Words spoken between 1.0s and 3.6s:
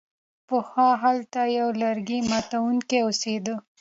هلته یو لرګي ماتوونکی اوسیده.